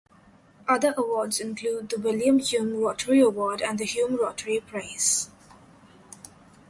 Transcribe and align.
Other 0.67 0.95
awards 0.97 1.39
include 1.39 1.89
the 1.89 1.99
William 1.99 2.39
Hume-Rothery 2.39 3.19
Award 3.23 3.61
and 3.61 3.77
the 3.77 3.85
Hume-Rothery 3.85 4.61
Prize. 4.65 5.29